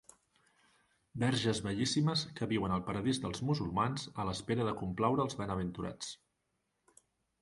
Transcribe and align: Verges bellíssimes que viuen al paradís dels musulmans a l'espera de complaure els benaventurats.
Verges 1.23 1.59
bellíssimes 1.67 2.23
que 2.39 2.49
viuen 2.53 2.73
al 2.77 2.83
paradís 2.89 3.19
dels 3.25 3.43
musulmans 3.51 4.09
a 4.25 4.29
l'espera 4.31 4.67
de 4.71 4.75
complaure 4.81 5.27
els 5.29 5.41
benaventurats. 5.43 6.11